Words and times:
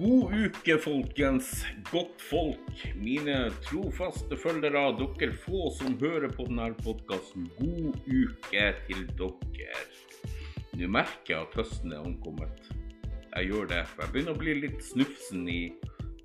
God 0.00 0.32
uke, 0.32 0.78
folkens. 0.80 1.48
Godt 1.90 2.22
folk. 2.24 2.84
Mine 2.96 3.50
trofaste 3.66 4.36
følgere, 4.40 4.86
dere 4.96 5.34
få 5.42 5.66
som 5.76 5.98
hører 6.00 6.32
på 6.32 6.46
denne 6.48 6.70
podkasten. 6.80 7.50
God 7.58 7.98
uke 8.08 8.62
til 8.86 9.02
dere. 9.18 9.82
Nå 10.80 10.88
merker 10.88 11.34
jeg 11.34 11.42
at 11.42 11.58
høsten 11.60 11.92
er 11.92 12.00
ankommet. 12.00 12.70
Jeg 13.34 13.50
gjør 13.50 13.68
det. 13.74 13.82
Jeg 14.00 14.12
begynner 14.14 14.38
å 14.38 14.40
bli 14.40 14.54
litt 14.62 14.80
snufsen 14.88 15.44
i, 15.52 15.60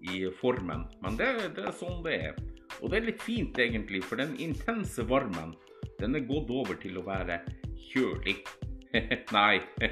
i 0.07 0.23
formen. 0.39 0.88
Men 1.04 1.20
det, 1.20 1.34
det, 1.57 1.68
er 1.68 1.76
sånn 1.76 2.00
det 2.05 2.16
er. 2.30 2.39
Og 2.80 2.94
det 2.94 3.02
er 3.02 3.10
litt 3.10 3.28
fint, 3.28 3.60
egentlig, 3.60 4.05
for 4.07 4.23
den 4.23 4.38
intense 4.39 5.04
varmen 5.12 5.52
den 6.00 6.16
er 6.16 6.23
gått 6.32 6.48
over 6.48 6.80
til 6.80 7.02
å 7.02 7.07
være 7.12 7.42
kjølig. 7.92 8.39
Nei, 9.36 9.60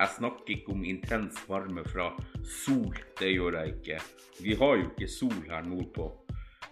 jeg 0.00 0.14
snakker 0.16 0.54
ikke 0.54 0.72
om 0.72 0.84
intens 0.88 1.36
varme 1.44 1.82
fra 1.84 2.06
sol. 2.48 2.94
Det 3.20 3.28
gjør 3.34 3.58
jeg 3.58 3.74
ikke. 3.74 3.98
Vi 4.40 4.54
har 4.56 4.78
jo 4.78 4.86
ikke 4.86 5.08
sol 5.12 5.40
her 5.50 5.66
nordpå. 5.66 6.06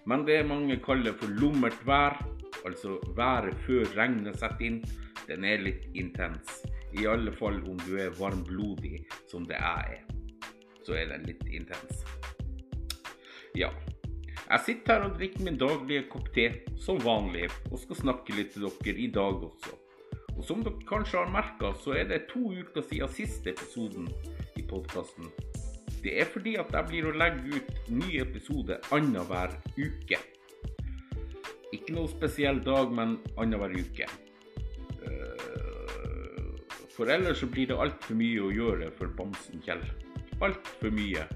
Men 0.08 0.24
det 0.24 0.46
mange 0.48 0.78
kaller 0.80 1.12
for 1.20 1.28
lummert 1.28 1.76
vær, 1.84 2.16
altså 2.64 2.96
været 3.16 3.58
før 3.66 3.84
regnet 3.98 4.38
setter 4.40 4.64
inn, 4.64 4.78
den 5.28 5.44
er 5.44 5.60
litt 5.60 5.84
intens. 5.92 6.62
I 6.96 7.04
alle 7.04 7.34
fall 7.36 7.60
om 7.68 7.76
du 7.84 7.98
er 8.00 8.16
varmblodig, 8.16 9.02
som 9.28 9.44
det 9.44 9.60
jeg 9.60 9.98
er. 9.98 10.48
Så 10.86 10.96
er 10.96 11.12
den 11.12 11.28
litt 11.28 11.44
intens. 11.52 12.00
Ja. 13.52 13.68
Jeg 14.48 14.64
sitter 14.64 14.94
her 14.94 15.10
og 15.10 15.18
drikker 15.18 15.44
min 15.44 15.60
daglige 15.60 16.06
kopp 16.08 16.32
te, 16.32 16.46
som 16.80 16.96
vanlig, 17.04 17.50
og 17.68 17.76
skal 17.82 18.00
snakke 18.00 18.38
litt 18.38 18.54
til 18.56 18.64
dere 18.64 18.96
i 18.96 19.10
dag 19.12 19.44
også. 19.50 19.76
Og 20.38 20.44
som 20.46 20.62
dere 20.62 20.86
kanskje 20.86 21.18
har 21.18 21.30
merka, 21.34 21.72
så 21.82 21.96
er 21.98 22.06
det 22.10 22.28
to 22.30 22.52
uker 22.54 22.84
siden 22.86 23.10
siste 23.10 23.50
episoden 23.50 24.06
i 24.56 24.62
podkasten. 24.62 25.26
Det 25.98 26.14
er 26.22 26.30
fordi 26.30 26.54
at 26.62 26.70
jeg 26.70 26.86
blir 26.86 27.08
å 27.08 27.16
legge 27.18 27.58
ut 27.58 27.90
ny 27.90 28.20
episode 28.22 28.78
annenhver 28.94 29.56
uke. 29.74 30.20
Ikke 31.74 31.96
noe 31.96 32.06
spesiell 32.12 32.62
dag, 32.62 32.94
men 32.94 33.18
annenhver 33.34 33.74
uke. 33.74 34.06
Eh, 35.02 35.58
for 36.94 37.10
ellers 37.10 37.42
så 37.42 37.50
blir 37.50 37.72
det 37.72 37.80
altfor 37.82 38.18
mye 38.18 38.46
å 38.46 38.54
gjøre 38.54 38.92
for 38.94 39.10
bamsen 39.18 39.62
Kjell. 39.66 39.82
Altfor 40.38 40.94
mye. 40.94 41.26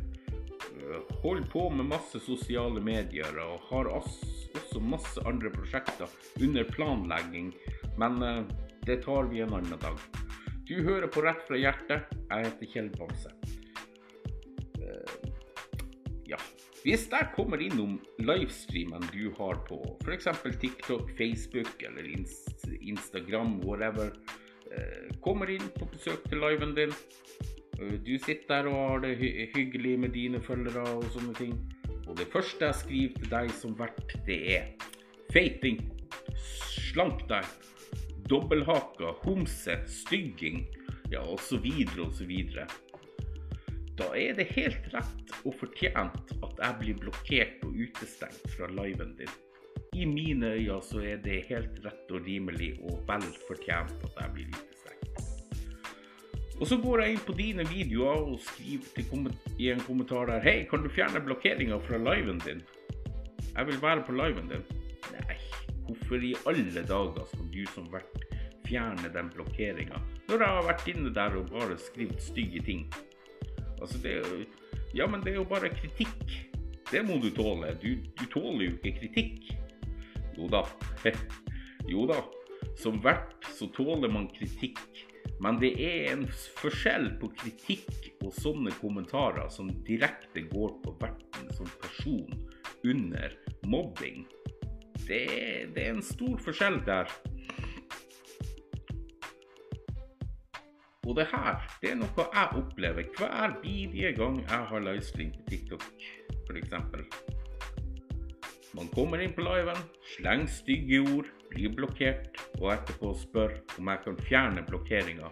Holder 0.72 1.20
Hold 1.22 1.44
på 1.50 1.68
med 1.74 1.90
masse 1.90 2.18
sosiale 2.22 2.80
medier 2.82 3.36
og 3.42 3.66
har 3.68 3.90
også 3.98 4.80
masse 4.82 5.22
andre 5.26 5.50
prosjekter 5.50 6.10
under 6.40 6.64
planlegging. 6.70 7.52
Men 7.98 8.22
eh, 8.22 8.42
det 8.86 8.96
tar 8.96 9.24
vi 9.24 9.40
en 9.40 9.54
annen 9.54 9.78
dag. 9.78 9.98
Du 10.66 10.82
hører 10.82 11.06
på 11.06 11.22
Rett 11.22 11.42
fra 11.46 11.58
hjertet. 11.58 12.10
Jeg 12.30 12.46
heter 12.46 12.70
Kjell 12.72 12.88
Bamse. 12.96 13.30
Uh, 14.82 15.28
ja. 16.26 16.38
Hvis 16.82 17.04
jeg 17.12 17.28
kommer 17.36 17.62
innom 17.62 17.98
livestreamen 18.18 19.04
du 19.12 19.30
har 19.38 19.60
på 19.68 19.78
f.eks. 20.02 20.26
TikTok, 20.58 21.12
Facebook 21.18 21.82
eller 21.86 22.08
Instagram, 22.80 23.60
whatever, 23.62 24.10
uh, 24.72 25.08
kommer 25.22 25.50
inn 25.50 25.66
på 25.78 25.86
besøk 25.94 26.26
til 26.26 26.42
liven 26.42 26.74
din. 26.78 26.94
Uh, 27.78 27.94
du 28.02 28.16
sitter 28.18 28.48
der 28.50 28.70
og 28.72 28.78
har 28.80 29.06
det 29.06 29.14
hyggelig 29.54 29.98
med 30.06 30.16
dine 30.18 30.42
følgere 30.42 30.86
og 30.98 31.06
sånne 31.14 31.38
ting. 31.38 31.54
Og 32.08 32.18
det 32.18 32.26
første 32.34 32.66
jeg 32.66 32.80
skriver 32.82 33.20
til 33.20 33.34
deg 33.36 33.54
som 33.62 33.78
vert, 33.78 34.16
det 34.26 34.40
er 34.56 34.72
feiting. 35.30 35.84
Slank 36.34 37.28
deg 37.30 37.46
dobbelthaka, 38.28 39.14
homse, 39.24 39.78
stygging, 39.86 40.66
ja 41.10 41.22
osv. 41.22 41.66
osv. 42.06 42.32
Da 43.98 44.08
er 44.16 44.36
det 44.38 44.48
helt 44.56 44.88
rett 44.94 45.32
og 45.44 45.56
fortjent 45.60 46.34
at 46.42 46.60
jeg 46.62 46.78
blir 46.80 47.00
blokkert 47.02 47.64
og 47.66 47.76
utestengt 47.76 48.54
fra 48.56 48.70
liven 48.72 49.16
din. 49.18 49.32
I 49.92 50.06
mine 50.08 50.54
øyne 50.56 50.80
så 50.84 51.02
er 51.04 51.20
det 51.24 51.44
helt 51.50 51.80
rett 51.84 52.12
og 52.12 52.24
rimelig 52.26 52.74
og 52.88 53.02
vel 53.08 53.26
fortjent 53.48 53.92
at 54.08 54.20
jeg 54.22 54.34
blir 54.36 54.52
utestengt. 54.52 54.72
Og 56.60 56.68
så 56.70 56.78
går 56.78 57.02
jeg 57.02 57.16
inn 57.16 57.24
på 57.26 57.34
dine 57.36 57.64
videoer 57.68 58.28
og 58.32 58.40
skriver 58.40 59.32
i 59.58 59.72
en 59.72 59.82
kommentar 59.82 60.30
der 60.30 60.44
Hei, 60.44 60.62
kan 60.70 60.84
du 60.84 60.88
fjerne 60.88 61.20
blokkeringa 61.24 61.80
fra 61.82 61.98
liven 61.98 62.38
din? 62.46 62.62
Jeg 63.52 63.66
vil 63.68 63.82
være 63.82 64.04
på 64.06 64.14
liven 64.16 64.48
din. 64.48 64.64
Hvorfor 65.92 66.24
i 66.24 66.32
alle 66.48 66.82
dager 66.88 67.24
skal 67.28 67.48
du 67.52 67.62
som 67.74 67.88
vert 67.92 68.22
fjerne 68.64 69.10
den 69.12 69.28
blokkeringa 69.34 69.98
når 70.30 70.40
jeg 70.40 70.54
har 70.56 70.64
vært 70.64 70.86
inne 70.88 71.10
der 71.12 71.34
og 71.36 71.50
bare 71.50 71.76
skrevet 71.76 72.22
stygge 72.24 72.62
ting? 72.64 72.86
Altså, 73.82 73.98
det 74.00 74.14
er 74.16 74.22
jo 74.24 74.44
Ja, 74.94 75.06
men 75.08 75.20
det 75.24 75.32
er 75.32 75.40
jo 75.40 75.48
bare 75.48 75.68
kritikk. 75.72 76.32
Det 76.90 77.00
må 77.04 77.16
du 77.20 77.30
tåle. 77.32 77.74
Du, 77.80 77.96
du 77.96 78.24
tåler 78.32 78.66
jo 78.66 78.74
ikke 78.76 78.92
kritikk. 79.00 79.52
Jo 80.36 80.48
da. 80.52 80.62
jo 81.92 82.04
da. 82.08 82.18
Som 82.80 83.00
vert 83.04 83.48
så 83.56 83.68
tåler 83.72 84.12
man 84.12 84.28
kritikk. 84.32 84.80
Men 85.40 85.56
det 85.60 85.72
er 85.80 86.12
en 86.12 86.26
forskjell 86.60 87.08
på 87.20 87.32
kritikk 87.40 88.12
og 88.22 88.36
sånne 88.36 88.72
kommentarer 88.80 89.48
som 89.52 89.72
direkte 89.88 90.44
går 90.52 90.76
på 90.84 90.96
verten 91.00 91.48
som 91.56 91.68
person 91.80 92.36
under 92.84 93.36
mobbing. 93.64 94.26
Det, 95.08 95.22
det 95.74 95.86
er 95.86 95.94
en 95.96 96.04
stor 96.04 96.38
forskjell 96.44 96.80
der. 96.86 97.10
Og 101.02 101.16
det 101.18 101.26
her 101.32 101.58
det 101.82 101.90
er 101.90 101.96
noe 101.98 102.24
jeg 102.30 102.58
opplever 102.60 103.08
hver 103.18 103.56
bidige 103.62 104.12
gang 104.16 104.38
jeg 104.40 104.66
har 104.70 104.84
livestream 104.86 105.32
på 105.34 105.46
TikTok, 105.50 105.88
f.eks. 106.46 106.76
Man 108.72 108.88
kommer 108.94 109.20
inn 109.20 109.34
på 109.36 109.44
liven, 109.44 109.82
slenger 110.14 110.48
stygge 110.48 111.02
ord, 111.02 111.28
blir 111.50 111.74
blokkert, 111.76 112.38
og 112.60 112.70
etterpå 112.72 113.12
spør 113.20 113.58
om 113.76 113.90
jeg 113.92 114.04
kan 114.06 114.22
fjerne 114.30 114.64
blokkeringa. 114.70 115.28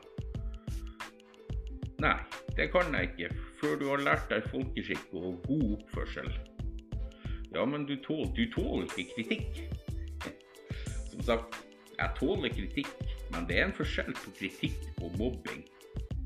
Nei, 2.04 2.19
det 2.59 2.69
kan 2.75 2.92
jeg 2.97 3.12
ikke, 3.12 3.32
før 3.62 3.80
du 3.80 3.88
har 3.94 4.04
lært 4.04 4.28
deg 4.32 4.50
folkeskikk 4.53 5.14
og 5.14 5.41
god 5.47 5.66
oppførsel. 5.78 6.32
Ja, 7.55 7.65
men 7.66 7.87
du 7.87 7.97
du 7.97 8.44
tåler 8.55 8.87
ikke 8.99 9.15
kritikk. 9.16 9.62
Som 11.11 11.22
sagt, 11.22 11.59
jeg 11.99 12.11
tåler 12.16 12.49
kritikk, 12.49 12.93
men 13.34 13.47
det 13.49 13.59
er 13.59 13.69
en 13.69 13.77
forskjell 13.77 14.15
på 14.15 14.34
kritikk 14.38 15.03
og 15.03 15.16
mobbing. 15.19 15.65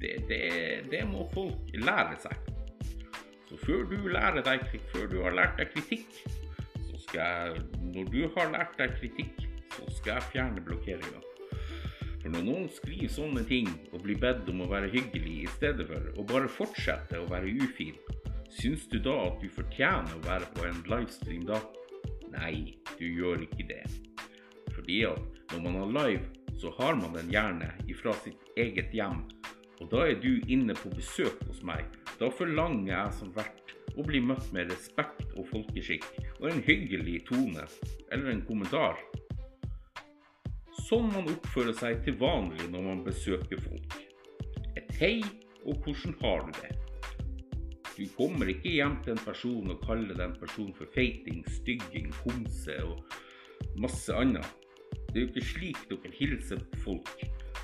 Det, 0.00 0.16
det, 0.28 0.42
det 0.92 1.04
må 1.08 1.24
folk 1.32 1.72
lære 1.74 2.18
seg. 2.20 2.50
Så 3.48 3.56
før 3.64 3.84
du, 3.88 3.96
deg, 4.44 4.64
før 4.92 5.06
du 5.06 5.22
har 5.22 5.36
lært 5.36 5.58
deg 5.58 5.72
kritikk, 5.72 6.20
så 6.90 7.00
skal 7.06 7.20
jeg, 7.20 7.62
når 7.94 8.10
du 8.12 8.20
har 8.36 8.50
lært 8.52 8.76
deg 8.78 8.96
kritikk, 9.00 9.46
så 9.74 9.88
skal 9.96 10.18
jeg 10.18 10.30
fjerne 10.34 10.64
blokkeringa. 10.64 11.22
For 12.20 12.32
når 12.32 12.44
noen 12.46 12.68
skriver 12.72 13.10
sånne 13.12 13.44
ting 13.48 13.68
og 13.92 14.04
blir 14.04 14.20
bedt 14.20 14.48
om 14.52 14.62
å 14.64 14.68
være 14.70 14.92
hyggelig 14.92 15.34
i 15.42 15.50
stedet 15.56 15.88
for 15.88 16.20
å 16.20 16.26
bare 16.28 16.48
fortsette 16.48 17.20
å 17.20 17.26
være 17.28 17.52
ufin, 17.64 17.96
syns 18.54 18.86
du 18.90 18.98
da 19.02 19.14
at 19.26 19.40
du 19.42 19.48
fortjener 19.52 20.14
å 20.14 20.24
være 20.26 20.50
på 20.54 20.66
en 20.68 20.82
livestream 20.88 21.46
da? 21.48 21.60
Nei, 22.34 22.74
du 22.98 23.06
gjør 23.06 23.44
ikke 23.46 23.66
det. 23.68 23.84
Fordi 24.74 25.04
at 25.08 25.52
når 25.52 25.64
man 25.66 25.78
har 25.80 25.94
live, 25.98 26.24
så 26.58 26.70
har 26.78 26.96
man 26.98 27.14
den 27.14 27.30
gjerne 27.32 27.70
ifra 27.90 28.14
sitt 28.24 28.40
eget 28.56 28.94
hjem. 28.94 29.24
Og 29.82 29.90
da 29.90 30.04
er 30.08 30.18
du 30.22 30.38
inne 30.50 30.74
på 30.78 30.92
besøk 30.94 31.42
hos 31.48 31.62
meg. 31.66 31.86
Da 32.18 32.30
forlanger 32.30 32.92
jeg 32.92 33.16
som 33.18 33.32
vert 33.34 33.74
å 33.94 34.06
bli 34.06 34.20
møtt 34.22 34.46
med 34.54 34.70
respekt 34.72 35.34
og 35.34 35.48
folkeskikk 35.50 36.06
og 36.40 36.48
en 36.50 36.62
hyggelig 36.66 37.20
tone 37.28 37.66
eller 38.14 38.30
en 38.32 38.44
kommentar. 38.46 38.98
Sånn 40.84 41.10
man 41.14 41.30
oppfører 41.32 41.74
seg 41.78 42.02
til 42.06 42.18
vanlig 42.20 42.68
når 42.70 42.88
man 42.88 43.04
besøker 43.06 43.60
folk. 43.66 43.98
Et 44.78 44.90
hei 45.00 45.16
og 45.64 45.78
hvordan 45.84 46.18
har 46.22 46.44
du 46.46 46.58
det? 46.60 46.83
Du 47.94 48.06
kommer 48.16 48.50
ikke 48.50 48.72
hjem 48.74 48.96
til 49.04 49.14
en 49.14 49.22
person 49.22 49.70
og 49.70 49.82
kaller 49.86 50.16
den 50.18 50.34
personen 50.40 50.74
for 50.74 50.90
feiting, 50.94 51.44
stygging, 51.60 52.10
homse 52.24 52.74
og 52.82 53.04
masse 53.78 54.14
annet. 54.14 54.46
Det 55.12 55.20
er 55.20 55.24
jo 55.24 55.30
ikke 55.30 55.46
slik 55.46 55.82
dere 55.90 56.10
hilser 56.14 56.62
folk 56.82 57.12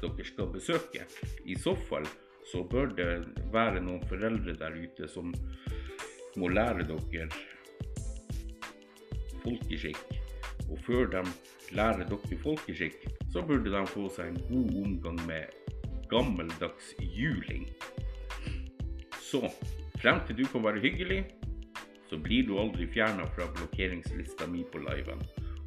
dere 0.00 0.24
skal 0.24 0.52
besøke. 0.54 1.06
I 1.44 1.56
så 1.58 1.74
fall 1.88 2.06
så 2.50 2.62
bør 2.64 2.92
det 2.96 3.08
være 3.52 3.82
noen 3.84 4.02
foreldre 4.08 4.54
der 4.58 4.78
ute 4.78 5.08
som 5.10 5.34
må 6.38 6.48
lære 6.48 6.86
dere 6.88 7.26
folkeskikk. 9.42 10.00
Og 10.70 10.78
før 10.86 11.10
de 11.10 11.24
lærer 11.74 12.06
dere 12.06 12.40
folkeskikk, 12.44 13.02
så 13.32 13.42
burde 13.46 13.72
de 13.72 13.82
få 13.90 14.06
seg 14.14 14.30
en 14.30 14.42
god 14.46 14.78
omgang 14.84 15.20
med 15.26 15.60
gammeldags 16.10 16.94
juling. 17.02 17.66
Så 19.18 19.42
frem 20.00 20.20
til 20.26 20.40
du 20.40 20.46
kan 20.48 20.64
være 20.64 20.82
hyggelig, 20.82 21.20
så 22.10 22.18
blir 22.18 22.46
du 22.48 22.56
aldri 22.58 22.88
fjerna 22.90 23.26
fra 23.36 23.46
blokkeringslista 23.54 24.48
mi 24.50 24.64
på 24.72 24.82
liven. 24.82 25.20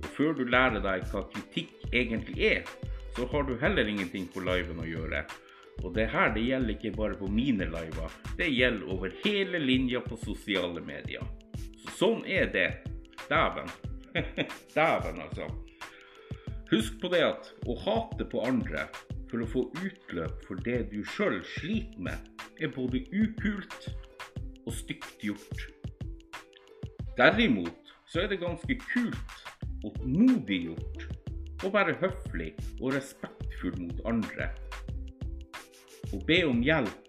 Og 0.03 0.09
før 0.17 0.33
du 0.35 0.43
lærer 0.49 0.83
deg 0.83 1.05
hva 1.11 1.23
kritikk 1.31 1.87
egentlig 1.93 2.49
er, 2.49 2.67
så 3.15 3.27
har 3.31 3.45
du 3.47 3.55
heller 3.61 3.87
ingenting 3.87 4.27
på 4.33 4.43
liven 4.43 4.81
å 4.81 4.87
gjøre. 4.89 5.23
Og 5.83 5.93
det 5.95 6.09
her 6.11 6.33
det 6.35 6.43
gjelder 6.45 6.75
ikke 6.75 6.95
bare 6.97 7.17
på 7.17 7.29
mine 7.31 7.69
liver, 7.71 8.17
det 8.37 8.49
gjelder 8.51 8.91
over 8.93 9.13
hele 9.23 9.61
linja 9.61 10.03
på 10.03 10.17
sosiale 10.25 10.83
medier. 10.85 11.23
Så 11.83 11.95
sånn 12.01 12.25
er 12.27 12.49
det. 12.53 12.67
Dæven. 13.29 13.71
Dæven, 14.75 15.23
altså. 15.23 15.47
Husk 16.73 16.99
på 17.01 17.09
det 17.13 17.23
at 17.25 17.51
å 17.69 17.77
hate 17.85 18.25
på 18.29 18.43
andre 18.45 18.87
for 19.31 19.41
å 19.41 19.49
få 19.49 19.63
utløp 19.81 20.43
for 20.47 20.61
det 20.65 20.89
du 20.91 20.99
sjøl 21.15 21.39
sliter 21.55 22.01
med, 22.05 22.33
er 22.61 22.73
både 22.73 23.01
ukult 23.13 23.89
og 24.65 24.73
stygt 24.73 25.21
gjort. 25.21 25.67
Derimot 27.17 27.93
så 28.09 28.23
er 28.23 28.31
det 28.31 28.41
ganske 28.41 28.77
kult 28.93 29.43
og 29.83 29.97
modig 30.07 30.63
gjort 30.67 31.07
å 31.63 31.71
være 31.73 31.95
høflig 32.01 32.51
og 32.79 32.93
respektfull 32.95 33.75
mot 33.79 34.03
andre. 34.09 34.49
Og 36.13 36.23
be 36.27 36.43
om 36.47 36.61
hjelp 36.63 37.03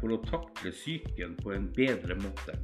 for 0.00 0.14
å 0.14 0.22
takle 0.26 0.72
psyken 0.74 1.36
på 1.42 1.54
en 1.54 1.68
bedre 1.76 2.16
måte. 2.20 2.56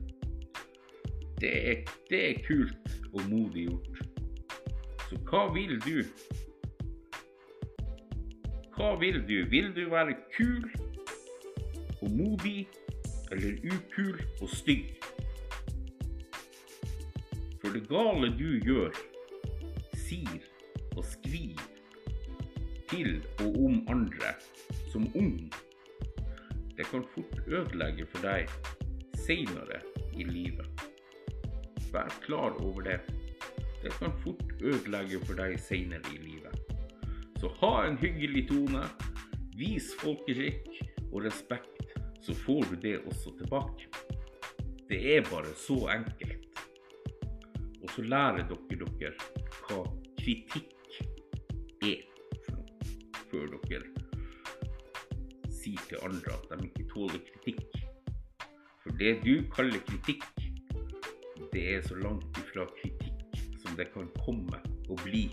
Det 1.38 1.52
er, 1.70 1.85
det 2.11 2.23
er 2.31 2.40
kult 2.46 2.94
og 3.12 3.23
modig 3.31 3.69
gjort. 3.69 4.00
Så 5.08 5.20
hva 5.31 5.44
vil 5.55 5.79
du? 5.87 6.02
Hva 8.75 8.93
vil 8.99 9.23
du? 9.29 9.37
Vil 9.50 9.70
du 9.76 9.85
være 9.93 10.17
kul 10.35 10.67
og 12.02 12.11
modig, 12.14 12.67
eller 13.32 13.58
ukul 13.72 14.20
og 14.40 14.50
stygg? 14.50 14.92
For 17.60 17.75
det 17.75 17.84
gale 17.90 18.30
du 18.38 18.48
gjør, 18.64 18.94
sier 19.94 20.44
og 20.96 21.04
skriver 21.04 21.69
til 22.88 23.19
og 23.44 23.58
om 23.66 23.80
andre 23.92 24.34
som 24.92 25.04
ung, 25.14 25.50
det 26.78 26.86
kan 26.86 27.04
fort 27.14 27.40
ødelegge 27.46 28.06
for 28.06 28.22
deg 28.22 28.46
seinere 29.19 29.80
i 30.14 30.25
livet. 30.25 30.84
Vær 31.92 32.12
klar 32.22 32.54
over 32.62 32.80
det. 32.86 33.00
Det 33.82 33.92
kan 33.98 34.12
fort 34.22 34.52
ødelegge 34.60 35.20
for 35.26 35.34
deg 35.38 35.58
seinere 35.60 36.14
i 36.14 36.20
livet. 36.22 36.54
Så 37.40 37.50
ha 37.60 37.72
en 37.86 37.98
hyggelig 37.98 38.48
tone. 38.48 38.84
Vis 39.58 39.90
folkeskikk 39.98 40.69
og 41.12 41.25
respekt, 41.25 41.77
så 42.20 42.34
får 42.34 42.70
du 42.70 42.76
det 42.82 42.96
også 43.06 43.34
tilbake. 43.38 43.88
Det 44.88 45.00
er 45.16 45.26
bare 45.30 45.54
så 45.56 45.78
enkelt. 45.94 46.62
Og 47.82 47.90
så 47.94 48.02
lærer 48.02 48.44
dere 48.48 48.88
dere 49.00 49.14
hva 49.68 49.84
kritikk 50.18 50.74
er 51.84 52.02
før 53.30 53.54
dere 53.68 53.98
sier 55.68 55.84
til 55.88 55.98
andre 56.04 56.34
at 56.36 56.60
de 56.60 56.68
ikke 56.68 56.88
tåler 56.92 57.20
kritikk. 57.28 57.78
For 58.82 58.96
det 59.00 59.18
du 59.24 59.34
kaller 59.52 59.82
kritikk, 59.88 60.24
det 61.52 61.64
er 61.74 61.82
så 61.86 61.98
langt 61.98 62.38
ifra 62.40 62.66
kritikk 62.80 63.38
som 63.62 63.76
det 63.76 63.90
kan 63.92 64.08
komme 64.24 64.60
og 64.88 65.00
bli. 65.04 65.26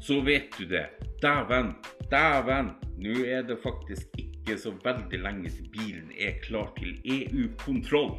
Så 0.00 0.20
vet 0.24 0.54
du 0.58 0.64
det. 0.68 0.86
Dæven, 1.22 1.74
dæven, 2.10 2.70
nå 2.98 3.14
er 3.26 3.44
det 3.46 3.58
faktisk 3.62 4.16
ikke 4.18 4.56
så 4.58 4.72
veldig 4.84 5.20
lenge 5.22 5.52
til 5.54 5.68
bilen 5.74 6.10
er 6.18 6.40
klar 6.42 6.72
til 6.78 6.96
EU-kontroll. 7.04 8.16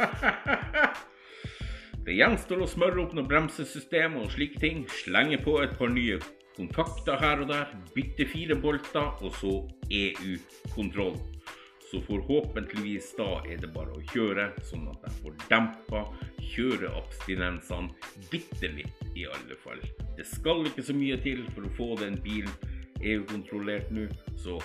Det 2.00 2.16
gjenstår 2.16 2.62
å 2.64 2.68
smøre 2.68 3.02
opp 3.02 3.12
noen 3.14 3.28
bremsesystem 3.28 4.14
og 4.22 4.30
slike 4.32 4.60
ting, 4.62 4.86
slenge 5.02 5.36
på 5.44 5.58
et 5.60 5.74
par 5.78 5.92
nye 5.92 6.16
kontakter 6.56 7.20
her 7.20 7.42
og 7.44 7.50
der, 7.52 7.74
bytte 7.94 8.24
fire 8.28 8.56
bolter, 8.60 9.12
og 9.20 9.36
så 9.36 9.52
EU-kontroll. 9.92 11.18
Så 11.90 12.00
forhåpentligvis 12.06 13.12
da 13.18 13.28
er 13.44 13.60
det 13.60 13.72
bare 13.74 13.92
å 13.96 14.02
kjøre, 14.12 14.48
sånn 14.64 14.88
at 14.92 15.06
jeg 15.08 15.16
får 15.24 15.38
dempa 15.50 16.02
kjøreabstinensene 16.52 18.28
bitte 18.32 18.70
litt, 18.76 19.06
i 19.18 19.26
alle 19.26 19.56
fall. 19.60 19.80
Det 20.16 20.26
skal 20.28 20.64
ikke 20.70 20.86
så 20.86 20.96
mye 20.96 21.18
til 21.24 21.42
for 21.50 21.66
å 21.66 21.74
få 21.76 21.88
den 22.00 22.20
bilen 22.24 22.52
EU-kontrollert 23.02 23.90
nå, 23.94 24.06
så 24.38 24.58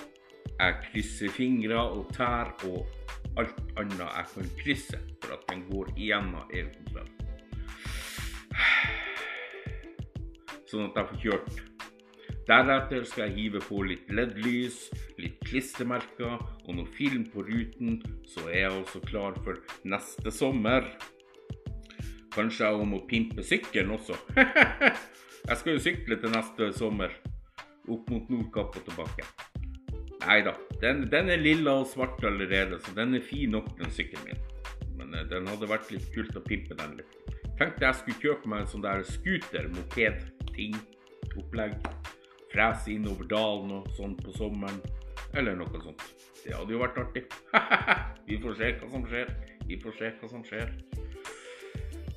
jeg 0.56 0.76
krysser 0.86 1.32
fingre 1.34 1.80
og 1.80 2.08
tær 2.16 2.52
og 2.68 2.86
alt 3.36 3.58
annet 3.76 4.00
jeg 4.00 4.32
kan 4.32 4.50
krysse 4.62 5.00
for 5.20 5.36
at 5.36 5.46
den 5.50 5.64
går 5.70 5.92
igjennom 5.96 6.52
EU-kontroll. 6.56 7.10
Sånn 10.66 10.88
at 10.88 10.96
jeg 10.98 11.10
får 11.10 11.20
kjørt. 11.24 11.58
Deretter 12.46 13.02
skal 13.10 13.26
jeg 13.26 13.36
hive 13.36 13.60
på 13.66 13.80
litt 13.88 14.10
LED-lys, 14.14 14.78
litt 15.18 15.40
klistremerker 15.48 16.36
og 16.38 16.72
noe 16.78 16.86
film 16.94 17.24
på 17.32 17.42
ruten, 17.46 17.98
så 18.26 18.46
er 18.46 18.60
jeg 18.60 18.72
altså 18.72 19.02
klar 19.02 19.38
for 19.42 19.58
neste 19.88 20.30
sommer. 20.34 20.86
Kanskje 22.36 22.68
jeg 22.70 22.86
må 22.86 23.02
pimpe 23.10 23.42
sykkelen 23.46 23.96
også. 23.96 24.18
jeg 25.48 25.58
skal 25.58 25.72
jo 25.74 25.82
sykle 25.82 26.20
til 26.22 26.36
neste 26.36 26.70
sommer. 26.78 27.16
Opp 27.92 28.10
mot 28.10 28.30
Nordkapp 28.32 28.78
og 28.80 28.88
tilbake. 28.88 29.26
Nei 30.26 30.40
da, 30.42 30.56
den, 30.82 31.04
den, 31.12 31.30
er 31.30 31.38
lilla 31.38 31.76
og 31.82 31.86
svart 31.90 32.24
allerede, 32.26 32.80
så 32.82 32.94
den 32.96 33.14
er 33.14 33.22
fin 33.22 33.52
nok, 33.54 33.68
den 33.78 33.92
sykkelen 33.94 34.26
min. 34.26 34.40
Men 34.98 35.14
uh, 35.14 35.22
den 35.30 35.46
hadde 35.50 35.68
vært 35.70 35.92
litt 35.94 36.08
kult 36.14 36.34
å 36.38 36.42
pimpe 36.42 36.74
den 36.78 36.96
litt. 36.98 37.14
Tenkte 37.56 37.86
jeg 37.86 37.98
skulle 38.00 38.22
kjøpe 38.24 38.50
meg 38.50 38.64
en 38.64 38.70
sånn 38.72 38.84
der 38.84 39.04
scooter, 39.06 39.68
moped-ting, 39.76 40.74
opplegg. 41.38 41.78
Frese 42.50 42.92
innover 42.96 43.28
dalen 43.30 43.72
og 43.78 43.88
sånn 43.96 44.16
på 44.18 44.34
sommeren, 44.36 44.80
eller 45.36 45.56
noe 45.58 45.82
sånt. 45.84 46.02
Det 46.42 46.54
hadde 46.54 46.74
jo 46.74 46.82
vært 46.82 47.00
artig. 47.02 47.24
Vi 48.28 48.40
får 48.42 48.58
se 48.58 48.72
hva 48.80 48.90
som 48.92 49.06
skjer. 49.06 49.32
Vi 49.66 49.78
får 49.82 49.96
se 49.98 50.12
hva 50.18 50.30
som 50.30 50.44
skjer. 50.46 50.70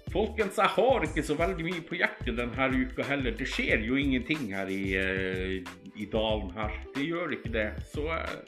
Folkens, 0.10 0.58
jeg 0.58 0.72
har 0.74 1.04
ikke 1.06 1.22
så 1.22 1.36
veldig 1.38 1.66
mye 1.68 1.82
på 1.86 1.98
hjertet 2.00 2.38
denne 2.40 2.70
uka 2.74 3.06
heller. 3.06 3.36
Det 3.38 3.46
skjer 3.46 3.84
jo 3.86 3.98
ingenting 4.00 4.48
her 4.56 4.70
i, 4.74 4.84
uh, 4.98 5.76
i 5.94 6.08
dalen 6.10 6.50
her. 6.56 6.74
Det 6.96 7.06
gjør 7.06 7.36
ikke 7.38 7.52
det. 7.54 7.68
Så 7.94 8.08
uh, 8.10 8.40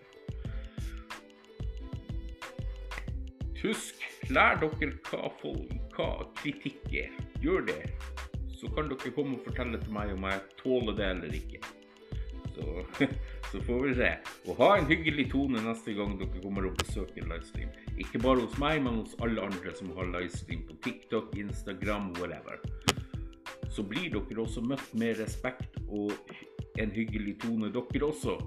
Husk, 3.62 4.02
lær 4.34 4.58
dere 4.58 4.90
hva, 5.06 5.28
folk, 5.38 5.74
hva 5.94 6.08
kritikk 6.40 6.81
er. 6.98 7.13
Gjør 7.44 7.68
det. 7.68 7.84
Så 8.57 8.72
kan 8.74 8.90
dere 8.90 9.14
komme 9.14 9.38
og 9.38 9.46
fortelle 9.46 9.78
til 9.84 9.94
meg 9.94 10.16
om 10.16 10.25
jeg 10.25 10.42
tåler 10.64 10.98
det 10.98 11.10
eller 11.12 11.38
ikke. 11.38 11.62
Så, 12.56 12.66
så, 13.52 13.62
får 13.62 13.81
vi 13.88 13.96
se. 13.96 14.12
Og 14.48 14.60
ha 14.62 14.70
en 14.78 14.88
hyggelig 14.88 15.28
tone 15.34 15.62
neste 15.66 15.96
gang 15.98 16.16
dere 16.20 16.44
kommer 16.44 16.70
og 16.70 16.78
besøker 16.80 17.28
livestream. 17.28 17.74
Ikke 18.00 18.22
bare 18.24 18.46
hos 18.46 18.56
meg, 18.62 18.80
men 18.86 19.02
hos 19.02 19.18
alle 19.24 19.44
andre 19.44 19.74
som 19.76 19.92
har 19.98 20.08
livestream 20.14 20.64
på 20.70 20.78
TikTok, 20.86 21.36
Instagram, 21.38 22.14
whatever. 22.20 22.62
Så 23.72 23.84
blir 23.88 24.10
dere 24.14 24.46
også 24.46 24.64
møtt 24.64 24.96
med 24.96 25.20
respekt 25.20 25.80
og 25.90 26.16
en 26.80 26.92
hyggelig 26.96 27.38
tone, 27.44 27.72
dere 27.76 28.08
også. 28.08 28.38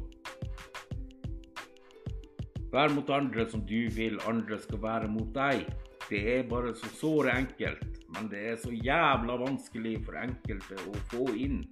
Vær 2.75 2.91
mot 2.91 3.11
andre 3.15 3.45
som 3.51 3.63
du 3.69 3.85
vil 3.95 4.17
andre 4.27 4.59
skal 4.59 4.81
være 4.83 5.09
mot 5.13 5.29
deg. 5.37 5.69
Det 6.09 6.21
er 6.39 6.49
bare 6.49 6.75
så 6.77 6.89
såre 6.99 7.37
enkelt, 7.39 8.01
men 8.17 8.27
det 8.33 8.41
er 8.51 8.57
så 8.61 8.73
jævla 8.73 9.37
vanskelig 9.41 9.99
for 10.05 10.19
enkelte 10.21 10.81
å 10.91 10.97
få 11.13 11.29
inn. 11.39 11.63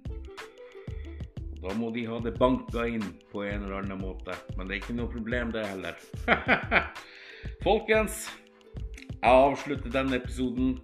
Da 1.63 1.73
må 1.79 1.89
de 1.95 2.03
ha 2.09 2.17
det 2.19 2.35
banka 2.35 2.83
inn 2.91 3.05
på 3.31 3.45
en 3.47 3.63
eller 3.63 3.79
annen 3.79 4.01
måte, 4.01 4.35
men 4.57 4.67
det 4.67 4.75
er 4.75 4.81
ikke 4.81 4.97
noe 4.97 5.11
problem, 5.11 5.53
det 5.55 5.63
heller. 5.63 5.99
Folkens, 7.65 8.25
jeg 9.23 9.31
avslutter 9.31 9.93
denne 9.93 10.19
episoden. 10.19 10.75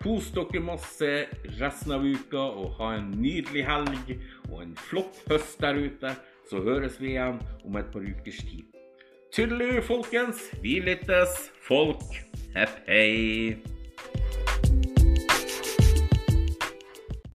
Kos 0.00 0.30
dere 0.36 0.60
masse 0.64 1.10
resten 1.58 1.94
av 1.96 2.04
uka 2.04 2.40
og 2.40 2.78
ha 2.80 2.94
en 2.98 3.10
nydelig 3.16 3.64
helg 3.68 4.14
og 4.50 4.58
en 4.62 4.74
flott 4.88 5.20
høst 5.30 5.60
der 5.64 5.80
ute. 5.80 6.14
Så 6.48 6.60
høres 6.64 6.98
vi 7.00 7.14
igjen 7.14 7.40
om 7.64 7.76
et 7.80 7.88
par 7.92 8.04
ukers 8.04 8.40
tid. 8.44 8.64
Tudelu, 9.32 9.80
folkens. 9.84 10.48
Vi 10.64 10.78
lyttes. 10.84 11.48
Folk. 11.64 12.04
Hepp 12.56 12.84
hei. 12.88 13.73